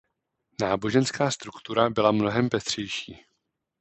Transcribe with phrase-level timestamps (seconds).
[0.61, 3.17] Náboženská struktura byla mnohem pestřejší.